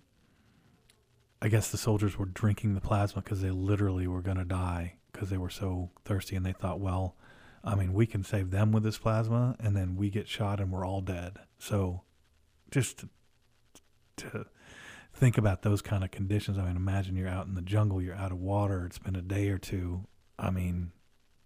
I 1.40 1.48
guess 1.48 1.70
the 1.70 1.76
soldiers 1.78 2.18
were 2.18 2.26
drinking 2.26 2.74
the 2.74 2.80
plasma 2.80 3.22
because 3.22 3.40
they 3.42 3.50
literally 3.50 4.06
were 4.06 4.22
going 4.22 4.38
to 4.38 4.44
die 4.44 4.94
because 5.12 5.28
they 5.28 5.36
were 5.36 5.50
so 5.50 5.90
thirsty, 6.04 6.36
and 6.36 6.46
they 6.46 6.52
thought, 6.52 6.80
well, 6.80 7.16
I 7.64 7.74
mean, 7.74 7.92
we 7.92 8.06
can 8.06 8.24
save 8.24 8.50
them 8.50 8.72
with 8.72 8.82
this 8.82 8.98
plasma, 8.98 9.56
and 9.60 9.76
then 9.76 9.96
we 9.96 10.08
get 10.08 10.28
shot 10.28 10.60
and 10.60 10.72
we're 10.72 10.86
all 10.86 11.00
dead. 11.00 11.36
So, 11.58 12.02
just 12.70 12.98
to, 12.98 13.08
to 14.16 14.46
think 15.14 15.38
about 15.38 15.62
those 15.62 15.82
kind 15.82 16.04
of 16.04 16.10
conditions. 16.10 16.58
I 16.58 16.64
mean, 16.64 16.76
imagine 16.76 17.16
you're 17.16 17.28
out 17.28 17.46
in 17.46 17.54
the 17.54 17.62
jungle, 17.62 18.00
you're 18.00 18.14
out 18.14 18.32
of 18.32 18.38
water, 18.38 18.86
it's 18.86 18.98
been 18.98 19.16
a 19.16 19.22
day 19.22 19.48
or 19.48 19.58
two. 19.58 20.06
I 20.38 20.50
mean, 20.50 20.92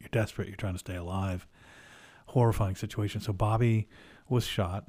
you're 0.01 0.09
desperate, 0.11 0.49
you're 0.49 0.57
trying 0.57 0.75
to 0.75 0.79
stay 0.79 0.97
alive. 0.97 1.47
Horrifying 2.29 2.77
situation. 2.77 3.21
So 3.21 3.33
Bobby 3.33 3.89
was 4.29 4.45
shot 4.45 4.87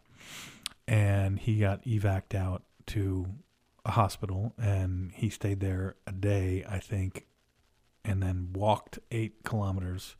and 0.87 1.39
he 1.39 1.59
got 1.59 1.83
evac'd 1.85 2.35
out 2.35 2.63
to 2.87 3.27
a 3.85 3.91
hospital 3.91 4.53
and 4.57 5.11
he 5.13 5.29
stayed 5.29 5.59
there 5.59 5.95
a 6.05 6.11
day, 6.11 6.63
I 6.67 6.79
think, 6.79 7.27
and 8.03 8.21
then 8.21 8.49
walked 8.53 8.99
eight 9.11 9.43
kilometers 9.43 10.15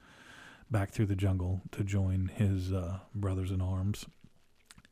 back 0.69 0.91
through 0.91 1.05
the 1.05 1.15
jungle 1.15 1.61
to 1.71 1.83
join 1.83 2.31
his 2.35 2.73
uh, 2.73 2.99
brothers 3.15 3.51
in 3.51 3.61
arms. 3.61 4.05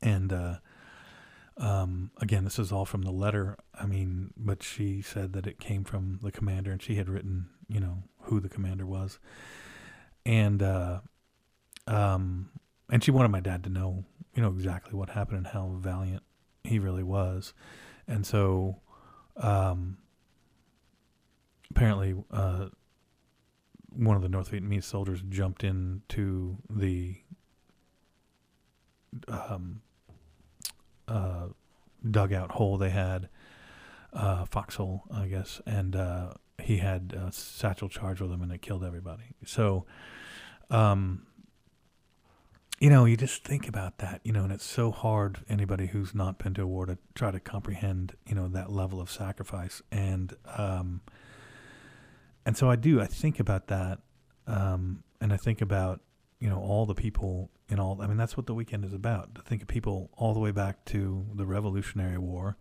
And 0.01 0.31
uh, 0.31 0.55
um, 1.57 2.11
again, 2.21 2.43
this 2.43 2.59
is 2.59 2.71
all 2.71 2.85
from 2.85 3.03
the 3.03 3.11
letter. 3.11 3.57
I 3.73 3.85
mean, 3.85 4.33
but 4.35 4.61
she 4.61 5.01
said 5.01 5.33
that 5.33 5.47
it 5.47 5.59
came 5.59 5.83
from 5.83 6.19
the 6.21 6.31
commander, 6.31 6.71
and 6.71 6.81
she 6.81 6.95
had 6.95 7.09
written, 7.09 7.49
you 7.67 7.79
know, 7.79 8.03
who 8.23 8.39
the 8.39 8.49
commander 8.49 8.85
was, 8.85 9.19
and 10.25 10.61
uh, 10.61 10.99
um, 11.87 12.49
and 12.89 13.03
she 13.03 13.11
wanted 13.11 13.29
my 13.29 13.39
dad 13.39 13.63
to 13.63 13.69
know, 13.69 14.03
you 14.33 14.41
know, 14.41 14.49
exactly 14.49 14.93
what 14.93 15.11
happened 15.11 15.37
and 15.37 15.47
how 15.47 15.77
valiant 15.79 16.23
he 16.63 16.79
really 16.79 17.03
was, 17.03 17.53
and 18.07 18.25
so, 18.25 18.81
um, 19.37 19.97
apparently, 21.71 22.15
uh, 22.31 22.67
one 23.89 24.17
of 24.17 24.21
the 24.21 24.29
North 24.29 24.51
Vietnamese 24.51 24.83
soldiers 24.83 25.21
jumped 25.29 25.63
into 25.63 26.57
the 26.69 27.15
um, 29.29 29.81
uh, 31.07 31.47
dugout 32.09 32.51
hole 32.51 32.77
they 32.77 32.89
had, 32.89 33.29
uh, 34.13 34.45
foxhole, 34.45 35.03
I 35.13 35.27
guess, 35.27 35.61
and 35.65 35.95
uh, 35.95 36.33
he 36.61 36.77
had 36.77 37.13
a 37.17 37.31
satchel 37.31 37.89
charge 37.89 38.21
with 38.21 38.31
him, 38.31 38.41
and 38.41 38.51
it 38.51 38.61
killed 38.61 38.83
everybody. 38.83 39.35
So, 39.45 39.85
um, 40.69 41.25
you 42.79 42.89
know, 42.89 43.05
you 43.05 43.15
just 43.17 43.43
think 43.43 43.67
about 43.67 43.99
that, 43.99 44.21
you 44.23 44.33
know, 44.33 44.43
and 44.43 44.51
it's 44.51 44.65
so 44.65 44.91
hard 44.91 45.39
anybody 45.47 45.87
who's 45.87 46.13
not 46.13 46.37
been 46.37 46.53
to 46.55 46.63
a 46.63 46.67
war 46.67 46.85
to 46.85 46.97
try 47.13 47.31
to 47.31 47.39
comprehend, 47.39 48.15
you 48.27 48.35
know, 48.35 48.47
that 48.49 48.71
level 48.71 48.99
of 48.99 49.09
sacrifice, 49.09 49.81
and 49.91 50.33
um, 50.57 51.01
and 52.45 52.55
so 52.57 52.69
I 52.69 52.75
do. 52.75 53.01
I 53.01 53.05
think 53.05 53.39
about 53.39 53.67
that, 53.67 53.99
um, 54.45 55.03
and 55.21 55.31
I 55.33 55.37
think 55.37 55.61
about 55.61 56.01
you 56.45 56.51
know 56.51 56.59
all 56.59 56.85
the 56.85 56.93
people 56.93 57.49
in 57.69 57.79
all. 57.79 57.99
I 57.99 58.05
mean, 58.05 58.17
that's 58.17 58.37
what 58.37 58.45
the 58.45 58.53
weekend 58.53 58.85
is 58.85 58.93
about. 58.93 59.33
To 59.33 59.41
think 59.41 59.63
of 59.63 59.67
people 59.67 60.11
all 60.15 60.35
the 60.35 60.39
way 60.39 60.51
back 60.51 60.85
to 60.85 61.25
the 61.33 61.43
Revolutionary 61.43 62.19
War, 62.19 62.55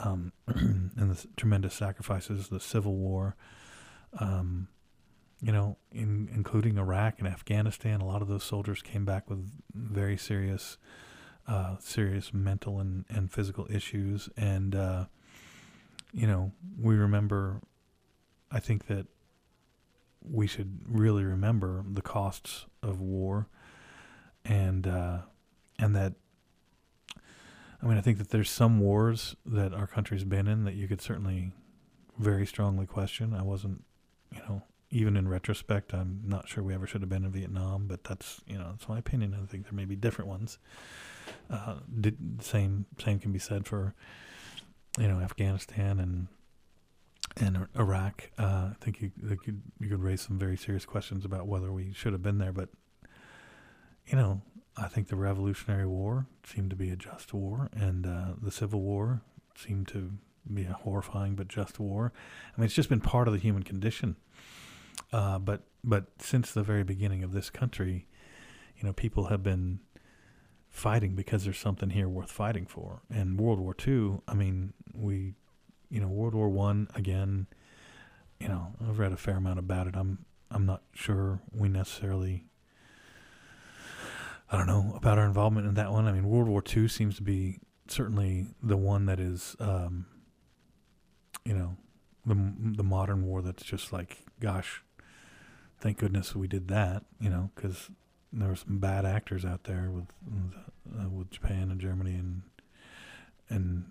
um, 0.00 0.32
and 0.48 1.14
the 1.14 1.28
tremendous 1.36 1.74
sacrifices, 1.74 2.48
the 2.48 2.58
Civil 2.58 2.96
War. 2.96 3.36
Um, 4.18 4.66
you 5.40 5.52
know, 5.52 5.76
in, 5.92 6.28
including 6.34 6.76
Iraq 6.76 7.20
and 7.20 7.28
Afghanistan, 7.28 8.00
a 8.00 8.04
lot 8.04 8.20
of 8.20 8.26
those 8.26 8.42
soldiers 8.42 8.82
came 8.82 9.04
back 9.04 9.30
with 9.30 9.48
very 9.72 10.16
serious, 10.16 10.76
uh, 11.46 11.76
serious 11.78 12.34
mental 12.34 12.80
and, 12.80 13.04
and 13.08 13.30
physical 13.30 13.68
issues. 13.70 14.28
And, 14.36 14.74
uh, 14.74 15.04
you 16.12 16.26
know, 16.26 16.50
we 16.76 16.96
remember, 16.96 17.60
I 18.50 18.58
think 18.58 18.88
that 18.88 19.06
we 20.20 20.48
should 20.48 20.80
really 20.88 21.22
remember 21.22 21.84
the 21.88 22.02
costs 22.02 22.66
of 22.82 23.00
war 23.00 23.48
and 24.44 24.86
uh, 24.86 25.18
and 25.78 25.94
that 25.94 26.14
I 27.82 27.86
mean 27.86 27.98
I 27.98 28.00
think 28.00 28.18
that 28.18 28.30
there's 28.30 28.50
some 28.50 28.80
wars 28.80 29.36
that 29.46 29.72
our 29.72 29.86
country's 29.86 30.24
been 30.24 30.48
in 30.48 30.64
that 30.64 30.74
you 30.74 30.88
could 30.88 31.00
certainly 31.00 31.52
very 32.18 32.46
strongly 32.46 32.86
question. 32.86 33.32
I 33.32 33.42
wasn't, 33.42 33.84
you 34.32 34.40
know, 34.40 34.62
even 34.90 35.16
in 35.16 35.28
retrospect, 35.28 35.92
I'm 35.92 36.22
not 36.24 36.48
sure 36.48 36.64
we 36.64 36.74
ever 36.74 36.86
should 36.86 37.02
have 37.02 37.10
been 37.10 37.24
in 37.24 37.30
Vietnam, 37.30 37.86
but 37.86 38.04
that's 38.04 38.40
you 38.46 38.58
know 38.58 38.68
that's 38.70 38.88
my 38.88 38.98
opinion. 38.98 39.36
I 39.40 39.46
think 39.46 39.64
there 39.64 39.72
may 39.72 39.84
be 39.84 39.96
different 39.96 40.28
ones. 40.28 40.58
Uh, 41.50 41.76
did, 42.00 42.42
same 42.42 42.86
same 43.02 43.18
can 43.18 43.32
be 43.32 43.38
said 43.38 43.66
for 43.66 43.94
you 44.98 45.06
know 45.06 45.20
Afghanistan 45.20 46.00
and 46.00 46.28
and 47.40 47.66
Iraq. 47.78 48.30
Uh, 48.38 48.70
I 48.70 48.76
think 48.80 49.00
you, 49.00 49.10
you 49.22 49.36
could 49.36 49.62
you 49.80 49.88
could 49.88 50.02
raise 50.02 50.22
some 50.22 50.38
very 50.38 50.56
serious 50.56 50.84
questions 50.84 51.24
about 51.24 51.46
whether 51.46 51.72
we 51.72 51.92
should 51.92 52.12
have 52.12 52.22
been 52.22 52.38
there, 52.38 52.52
but 52.52 52.68
you 54.06 54.16
know 54.16 54.42
I 54.76 54.88
think 54.88 55.08
the 55.08 55.16
Revolutionary 55.16 55.86
War 55.86 56.26
seemed 56.44 56.70
to 56.70 56.76
be 56.76 56.90
a 56.90 56.96
just 56.96 57.34
war, 57.34 57.68
and 57.72 58.06
uh, 58.06 58.34
the 58.40 58.50
Civil 58.50 58.80
War 58.80 59.22
seemed 59.56 59.88
to 59.88 60.12
be 60.52 60.64
a 60.64 60.72
horrifying 60.72 61.34
but 61.34 61.48
just 61.48 61.78
war. 61.78 62.12
I 62.56 62.60
mean, 62.60 62.66
it's 62.66 62.74
just 62.74 62.88
been 62.88 63.00
part 63.00 63.28
of 63.28 63.34
the 63.34 63.40
human 63.40 63.62
condition. 63.64 64.16
Uh, 65.12 65.38
but 65.38 65.62
but 65.82 66.06
since 66.18 66.52
the 66.52 66.62
very 66.62 66.84
beginning 66.84 67.22
of 67.22 67.32
this 67.32 67.50
country, 67.50 68.06
you 68.76 68.84
know, 68.84 68.92
people 68.92 69.24
have 69.26 69.42
been 69.42 69.80
fighting 70.70 71.14
because 71.14 71.44
there's 71.44 71.58
something 71.58 71.90
here 71.90 72.08
worth 72.08 72.30
fighting 72.30 72.66
for. 72.66 73.02
And 73.10 73.38
World 73.38 73.58
War 73.58 73.74
II, 73.86 74.20
I 74.28 74.34
mean, 74.34 74.74
we, 74.92 75.34
you 75.90 76.00
know, 76.00 76.08
World 76.08 76.34
War 76.34 76.48
One 76.48 76.88
again. 76.94 77.46
You 78.40 78.48
know, 78.48 78.74
I've 78.88 78.98
read 78.98 79.12
a 79.12 79.16
fair 79.16 79.36
amount 79.36 79.58
about 79.58 79.86
it. 79.86 79.96
I'm 79.96 80.24
I'm 80.50 80.66
not 80.66 80.82
sure 80.94 81.40
we 81.52 81.68
necessarily 81.68 82.44
I 84.50 84.56
don't 84.56 84.66
know 84.66 84.94
about 84.96 85.18
our 85.18 85.26
involvement 85.26 85.66
in 85.66 85.74
that 85.74 85.92
one. 85.92 86.06
I 86.06 86.12
mean, 86.12 86.24
World 86.24 86.48
War 86.48 86.62
II 86.74 86.88
seems 86.88 87.16
to 87.16 87.22
be 87.22 87.58
certainly 87.86 88.46
the 88.62 88.76
one 88.76 89.06
that 89.06 89.20
is, 89.20 89.56
um, 89.60 90.06
you 91.44 91.54
know, 91.54 91.76
the 92.24 92.34
the 92.76 92.84
modern 92.84 93.24
war 93.24 93.42
that's 93.42 93.62
just 93.62 93.92
like, 93.92 94.24
gosh, 94.40 94.82
thank 95.80 95.98
goodness 95.98 96.34
we 96.34 96.48
did 96.48 96.68
that, 96.68 97.04
you 97.20 97.28
know, 97.28 97.50
because 97.54 97.90
there 98.32 98.48
were 98.48 98.56
some 98.56 98.78
bad 98.78 99.04
actors 99.04 99.44
out 99.44 99.64
there 99.64 99.90
with 99.90 100.06
uh, 100.98 101.08
with 101.08 101.30
Japan 101.30 101.70
and 101.70 101.80
Germany 101.80 102.14
and 102.14 102.42
and 103.50 103.84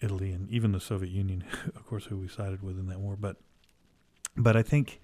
Italy 0.00 0.32
and 0.32 0.50
even 0.50 0.72
the 0.72 0.80
Soviet 0.80 1.10
Union, 1.10 1.44
of 1.74 1.86
course, 1.86 2.06
who 2.06 2.16
we 2.16 2.28
sided 2.28 2.62
with 2.62 2.78
in 2.78 2.86
that 2.88 3.00
war. 3.00 3.16
But 3.18 3.36
but 4.36 4.56
I 4.56 4.62
think, 4.62 5.00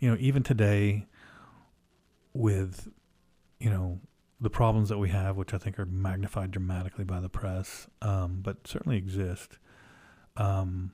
you 0.00 0.10
know, 0.10 0.16
even 0.18 0.42
today, 0.42 1.06
with 2.32 2.88
you 3.60 3.70
know, 3.70 4.00
the 4.40 4.50
problems 4.50 4.88
that 4.88 4.98
we 4.98 5.10
have, 5.10 5.36
which 5.36 5.54
I 5.54 5.58
think 5.58 5.78
are 5.78 5.86
magnified 5.86 6.50
dramatically 6.50 7.04
by 7.04 7.20
the 7.20 7.28
press, 7.28 7.86
um, 8.02 8.40
but 8.42 8.66
certainly 8.66 8.98
exist. 8.98 9.58
Um, 10.36 10.92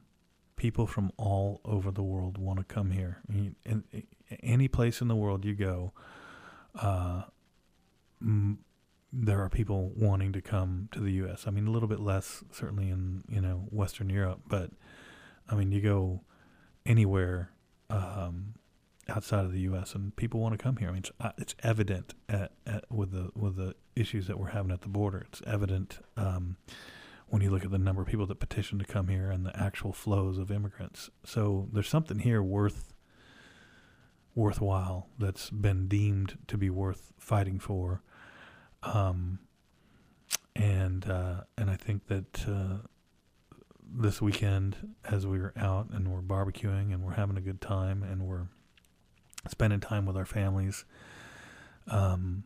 people 0.57 0.87
from 0.87 1.11
all 1.17 1.63
over 1.65 1.91
the 1.91 2.03
world 2.03 2.37
want 2.37 2.59
to 2.59 2.65
come 2.65 2.91
here. 2.91 3.23
In, 3.33 3.85
any 4.43 4.69
place 4.69 5.01
in 5.01 5.09
the 5.09 5.17
world 5.17 5.47
you 5.47 5.55
go, 5.55 5.93
uh, 6.75 7.23
there 9.13 9.43
are 9.43 9.49
people 9.49 9.93
wanting 9.97 10.33
to 10.33 10.43
come 10.43 10.89
to 10.93 11.01
the 11.01 11.13
U.S. 11.13 11.45
I 11.47 11.51
mean, 11.51 11.67
a 11.67 11.71
little 11.71 11.89
bit 11.89 12.01
less 12.01 12.45
certainly 12.51 12.91
in 12.91 13.25
you 13.29 13.41
know 13.41 13.67
Western 13.71 14.11
Europe, 14.11 14.41
but 14.49 14.71
I 15.49 15.55
mean, 15.55 15.73
you 15.73 15.81
go 15.81 16.23
anywhere. 16.87 17.51
Um, 17.91 18.55
outside 19.09 19.45
of 19.45 19.53
the 19.53 19.61
U.S. 19.61 19.95
and 19.95 20.15
people 20.17 20.41
want 20.41 20.57
to 20.57 20.63
come 20.63 20.77
here. 20.77 20.89
I 20.89 20.93
mean, 20.93 20.99
it's, 20.99 21.11
uh, 21.21 21.33
it's 21.39 21.55
evident 21.63 22.15
at, 22.29 22.53
at, 22.67 22.85
with 22.91 23.13
the 23.13 23.31
with 23.35 23.57
the 23.57 23.75
issues 23.97 24.27
that 24.27 24.39
we're 24.39 24.51
having 24.51 24.71
at 24.71 24.83
the 24.83 24.89
border. 24.89 25.27
It's 25.31 25.43
evident 25.47 25.99
um, 26.17 26.57
when 27.29 27.43
you 27.43 27.51
look 27.51 27.65
at 27.65 27.71
the 27.71 27.79
number 27.79 28.03
of 28.03 28.09
people 28.09 28.27
that 28.27 28.39
petition 28.41 28.79
to 28.79 28.85
come 28.85 29.09
here 29.09 29.31
and 29.31 29.45
the 29.45 29.59
actual 29.59 29.93
flows 29.93 30.39
of 30.39 30.51
immigrants. 30.51 31.11
So 31.25 31.69
there's 31.73 31.89
something 31.89 32.21
here 32.21 32.43
worth 32.43 32.95
worthwhile 34.35 35.09
that's 35.19 35.51
been 35.51 35.89
deemed 35.89 36.39
to 36.47 36.57
be 36.57 36.71
worth 36.71 37.13
fighting 37.19 37.59
for. 37.59 38.03
Um, 38.83 39.41
and 40.55 41.09
uh, 41.09 41.43
and 41.57 41.71
I 41.71 41.77
think 41.77 42.07
that 42.09 42.49
uh, 42.49 42.87
this 43.83 44.21
weekend, 44.21 44.95
as 45.05 45.27
we 45.27 45.39
were 45.39 45.55
out 45.57 45.91
and 45.91 46.09
we're 46.09 46.21
barbecuing 46.21 46.93
and 46.93 47.03
we're 47.03 47.15
having 47.15 47.37
a 47.37 47.41
good 47.41 47.61
time 47.61 48.03
and 48.03 48.27
we're 48.27 48.49
spending 49.49 49.81
time 49.81 50.07
with 50.07 50.17
our 50.17 50.27
families. 50.27 50.85
Um, 51.87 52.45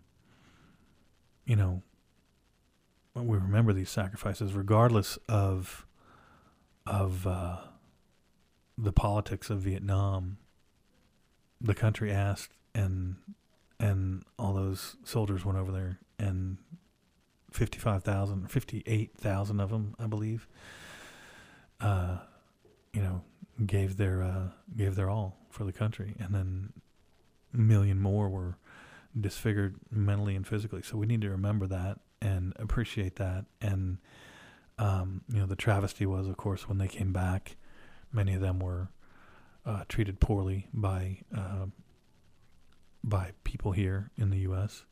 you 1.45 1.57
know, 1.57 1.83
we 3.15 3.37
remember 3.37 3.73
these 3.73 3.91
sacrifices, 3.91 4.55
regardless 4.55 5.19
of 5.29 5.87
of 6.87 7.27
uh, 7.27 7.59
the 8.77 8.93
politics 8.93 9.51
of 9.51 9.61
Vietnam. 9.61 10.39
The 11.61 11.75
country 11.75 12.11
asked, 12.11 12.55
and 12.75 13.17
and 13.79 14.25
all 14.39 14.53
those 14.53 14.97
soldiers 15.05 15.45
went 15.45 15.59
over 15.59 15.73
there, 15.73 15.99
and 16.19 16.59
55,000, 17.53 18.51
58,000 18.51 19.61
of 19.61 19.71
them, 19.71 19.95
I 19.99 20.07
believe, 20.07 20.49
uh, 21.81 22.19
you 22.93 23.03
know, 23.03 23.23
gave 23.67 23.97
their 23.97 24.23
uh, 24.23 24.49
gave 24.77 24.95
their 24.95 25.11
all 25.11 25.37
for 25.51 25.65
the 25.65 25.73
country, 25.73 26.15
and 26.19 26.35
then 26.35 26.73
a 27.53 27.59
million 27.59 28.01
more 28.01 28.29
were 28.29 28.57
disfigured 29.19 29.77
mentally 29.91 30.35
and 30.35 30.47
physically. 30.47 30.83
So 30.83 30.97
we 30.97 31.07
need 31.07 31.21
to 31.21 31.31
remember 31.31 31.67
that 31.67 31.99
and 32.21 32.55
appreciate 32.57 33.17
that. 33.17 33.45
And 33.61 33.99
um, 34.79 35.23
you 35.29 35.41
know, 35.41 35.47
the 35.47 35.57
travesty 35.57 36.07
was, 36.07 36.29
of 36.29 36.37
course, 36.37 36.69
when 36.69 36.79
they 36.79 36.89
came 36.89 37.13
back, 37.13 37.57
many 38.13 38.35
of 38.35 38.41
them 38.41 38.59
were 38.59 38.89
uh, 39.67 39.85
treated 39.89 40.21
poorly 40.21 40.67
by 40.73 41.19
uh, 41.37 41.67
by 43.05 43.33
people 43.45 43.73
here 43.73 44.11
in 44.17 44.31
the 44.31 44.39
U.S., 44.39 44.85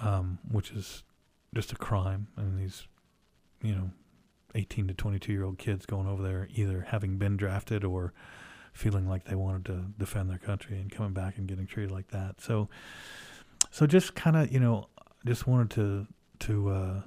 um, 0.00 0.38
which 0.50 0.70
is 0.70 1.02
just 1.54 1.72
a 1.72 1.76
crime. 1.76 2.28
Mean, 2.36 2.56
these, 2.56 2.86
you 3.62 3.74
know, 3.74 3.90
18 4.54 4.88
to 4.88 4.94
22 4.94 5.32
year 5.32 5.44
old 5.44 5.58
kids 5.58 5.86
going 5.86 6.06
over 6.06 6.22
there, 6.22 6.48
either 6.54 6.86
having 6.88 7.18
been 7.18 7.36
drafted 7.36 7.84
or 7.84 8.12
feeling 8.72 9.08
like 9.08 9.24
they 9.24 9.34
wanted 9.34 9.64
to 9.66 9.84
defend 9.98 10.28
their 10.28 10.38
country 10.38 10.78
and 10.78 10.90
coming 10.90 11.12
back 11.12 11.38
and 11.38 11.46
getting 11.48 11.66
treated 11.66 11.90
like 11.90 12.08
that. 12.08 12.40
So, 12.40 12.68
so 13.70 13.86
just 13.86 14.14
kind 14.14 14.36
of, 14.36 14.52
you 14.52 14.60
know, 14.60 14.88
just 15.24 15.46
wanted 15.46 15.70
to 15.70 16.06
to 16.38 16.68
uh, 16.68 17.00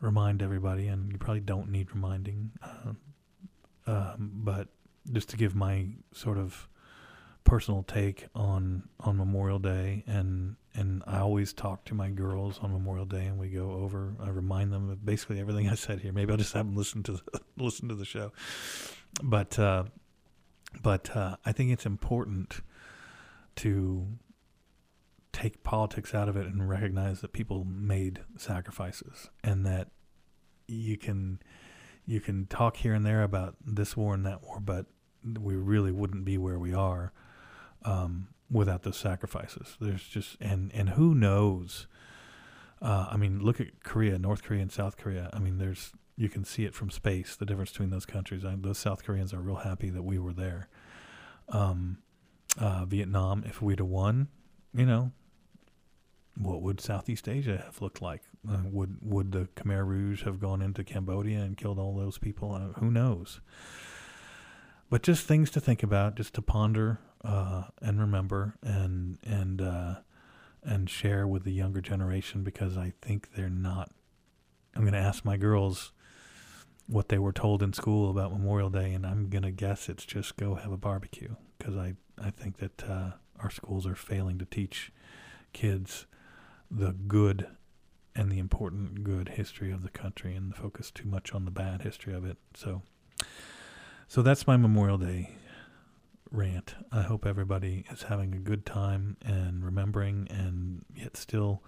remind 0.00 0.42
everybody, 0.42 0.88
and 0.88 1.12
you 1.12 1.18
probably 1.18 1.40
don't 1.40 1.70
need 1.70 1.88
reminding, 1.94 2.50
uh, 2.62 2.92
um, 3.86 4.30
but 4.34 4.68
just 5.12 5.28
to 5.30 5.36
give 5.36 5.54
my 5.54 5.88
sort 6.12 6.38
of 6.38 6.68
personal 7.44 7.82
take 7.82 8.26
on 8.34 8.88
on 9.00 9.16
Memorial 9.16 9.58
Day, 9.58 10.04
and 10.06 10.56
and 10.78 11.02
I 11.08 11.18
always 11.18 11.52
talk 11.52 11.84
to 11.86 11.94
my 11.94 12.08
girls 12.08 12.60
on 12.62 12.70
Memorial 12.72 13.04
Day, 13.04 13.26
and 13.26 13.36
we 13.36 13.48
go 13.48 13.72
over. 13.72 14.14
I 14.20 14.28
remind 14.28 14.72
them 14.72 14.88
of 14.90 15.04
basically 15.04 15.40
everything 15.40 15.68
I 15.68 15.74
said 15.74 16.00
here. 16.00 16.12
Maybe 16.12 16.30
I'll 16.30 16.38
just 16.38 16.52
have 16.52 16.66
them 16.66 16.76
listen 16.76 17.02
to 17.02 17.12
the, 17.12 17.20
listen 17.56 17.88
to 17.88 17.96
the 17.96 18.04
show, 18.04 18.32
but 19.20 19.58
uh, 19.58 19.84
but 20.80 21.14
uh, 21.16 21.36
I 21.44 21.50
think 21.50 21.72
it's 21.72 21.84
important 21.84 22.60
to 23.56 24.06
take 25.32 25.64
politics 25.64 26.14
out 26.14 26.28
of 26.28 26.36
it 26.36 26.46
and 26.46 26.68
recognize 26.68 27.22
that 27.22 27.32
people 27.32 27.64
made 27.64 28.20
sacrifices 28.36 29.30
and 29.42 29.66
that 29.66 29.88
you 30.68 30.96
can 30.96 31.40
you 32.06 32.20
can 32.20 32.46
talk 32.46 32.76
here 32.76 32.94
and 32.94 33.04
there 33.04 33.24
about 33.24 33.56
this 33.66 33.96
war 33.96 34.14
and 34.14 34.24
that 34.26 34.44
war, 34.44 34.60
but 34.60 34.86
we 35.40 35.56
really 35.56 35.90
wouldn't 35.90 36.24
be 36.24 36.38
where 36.38 36.58
we 36.58 36.72
are 36.72 37.12
um, 37.84 38.28
without 38.50 38.82
those 38.82 38.96
sacrifices. 38.96 39.76
There's 39.80 40.06
just 40.06 40.36
and 40.40 40.70
and 40.74 40.90
who 40.90 41.14
knows? 41.14 41.86
Uh, 42.80 43.08
I 43.10 43.16
mean, 43.16 43.40
look 43.40 43.60
at 43.60 43.82
Korea, 43.82 44.18
North 44.18 44.42
Korea, 44.42 44.62
and 44.62 44.72
South 44.72 44.96
Korea. 44.96 45.30
I 45.32 45.38
mean, 45.38 45.58
there's 45.58 45.92
you 46.16 46.28
can 46.28 46.44
see 46.44 46.64
it 46.64 46.74
from 46.74 46.90
space 46.90 47.36
the 47.36 47.46
difference 47.46 47.70
between 47.70 47.90
those 47.90 48.06
countries. 48.06 48.44
I, 48.44 48.56
those 48.56 48.78
South 48.78 49.04
Koreans 49.04 49.32
are 49.32 49.40
real 49.40 49.56
happy 49.56 49.90
that 49.90 50.02
we 50.02 50.18
were 50.18 50.32
there. 50.32 50.68
Um, 51.48 51.98
uh, 52.58 52.84
Vietnam, 52.84 53.44
if 53.46 53.62
we'd 53.62 53.78
have 53.78 53.88
won, 53.88 54.28
you 54.74 54.84
know, 54.84 55.12
what 56.36 56.62
would 56.62 56.80
Southeast 56.80 57.28
Asia 57.28 57.62
have 57.64 57.80
looked 57.80 58.00
like? 58.00 58.22
Uh, 58.48 58.58
would 58.64 58.98
would 59.00 59.32
the 59.32 59.48
Khmer 59.56 59.86
Rouge 59.86 60.24
have 60.24 60.40
gone 60.40 60.62
into 60.62 60.84
Cambodia 60.84 61.40
and 61.40 61.56
killed 61.56 61.78
all 61.78 61.96
those 61.96 62.18
people? 62.18 62.52
Uh, 62.54 62.78
who 62.80 62.90
knows? 62.90 63.40
But 64.90 65.02
just 65.02 65.26
things 65.26 65.50
to 65.50 65.60
think 65.60 65.82
about, 65.82 66.14
just 66.14 66.34
to 66.34 66.42
ponder 66.42 66.98
uh, 67.24 67.64
and 67.82 68.00
remember, 68.00 68.56
and 68.62 69.18
and 69.24 69.60
uh, 69.60 69.94
and 70.62 70.88
share 70.88 71.26
with 71.26 71.44
the 71.44 71.52
younger 71.52 71.80
generation 71.80 72.42
because 72.42 72.76
I 72.76 72.92
think 73.02 73.34
they're 73.34 73.48
not. 73.48 73.90
I'm 74.74 74.82
going 74.82 74.92
to 74.92 74.98
ask 74.98 75.24
my 75.24 75.36
girls 75.36 75.92
what 76.86 77.08
they 77.08 77.18
were 77.18 77.32
told 77.32 77.62
in 77.62 77.72
school 77.72 78.10
about 78.10 78.32
Memorial 78.32 78.70
Day, 78.70 78.92
and 78.92 79.06
I'm 79.06 79.28
going 79.28 79.42
to 79.42 79.50
guess 79.50 79.88
it's 79.88 80.04
just 80.04 80.36
go 80.36 80.54
have 80.54 80.72
a 80.72 80.76
barbecue 80.76 81.34
because 81.58 81.76
I, 81.76 81.94
I 82.22 82.30
think 82.30 82.58
that 82.58 82.84
uh, 82.88 83.10
our 83.40 83.50
schools 83.50 83.86
are 83.86 83.94
failing 83.94 84.38
to 84.38 84.44
teach 84.44 84.92
kids 85.52 86.06
the 86.70 86.92
good 86.92 87.48
and 88.14 88.30
the 88.30 88.38
important 88.38 89.04
good 89.04 89.30
history 89.30 89.70
of 89.70 89.82
the 89.82 89.90
country 89.90 90.34
and 90.34 90.54
focus 90.54 90.90
too 90.90 91.06
much 91.06 91.32
on 91.32 91.44
the 91.44 91.50
bad 91.50 91.82
history 91.82 92.14
of 92.14 92.24
it. 92.24 92.36
So, 92.54 92.82
so 94.06 94.22
that's 94.22 94.46
my 94.46 94.56
Memorial 94.56 94.98
Day 94.98 95.30
rant. 96.30 96.74
I 96.92 97.02
hope 97.02 97.26
everybody 97.26 97.84
is 97.90 98.02
having 98.02 98.34
a 98.34 98.38
good 98.38 98.66
time 98.66 99.16
and 99.24 99.64
remembering 99.64 100.26
and 100.30 100.84
yet 100.94 101.16
still 101.16 101.62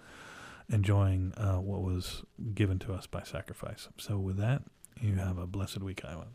enjoying 0.69 1.33
uh, 1.35 1.57
what 1.57 1.81
was 1.81 2.23
given 2.53 2.79
to 2.79 2.93
us 2.93 3.07
by 3.07 3.23
sacrifice. 3.23 3.87
So, 3.97 4.17
with 4.17 4.37
that, 4.37 4.63
you 4.99 5.15
have 5.15 5.37
a 5.37 5.47
blessed 5.47 5.81
week, 5.81 6.01
Iowa. 6.05 6.27